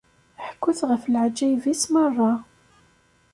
[0.47, 2.31] Ḥkut ɣef leɛǧayeb-is merra!